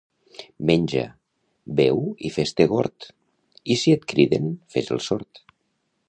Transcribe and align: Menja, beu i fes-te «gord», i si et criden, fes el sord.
Menja, 0.67 1.01
beu 1.79 1.99
i 2.29 2.31
fes-te 2.37 2.67
«gord», 2.71 3.07
i 3.75 3.77
si 3.81 3.93
et 3.97 4.09
criden, 4.13 4.49
fes 4.77 4.89
el 4.97 5.03
sord. 5.09 5.43